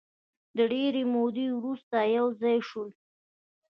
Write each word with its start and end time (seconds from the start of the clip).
د 0.57 0.59
ډېرې 0.73 1.03
مودې 1.13 1.47
وروسته 1.57 1.95
یو 2.17 2.27
ځای 2.41 2.57
شول. 2.69 2.89